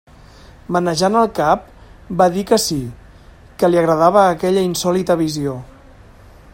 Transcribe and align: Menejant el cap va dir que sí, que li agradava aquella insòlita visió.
Menejant 0.75 1.17
el 1.19 1.27
cap 1.39 1.67
va 2.21 2.27
dir 2.37 2.45
que 2.51 2.59
sí, 2.63 2.79
que 3.61 3.69
li 3.71 3.81
agradava 3.83 4.23
aquella 4.31 4.65
insòlita 4.71 5.19
visió. 5.23 5.55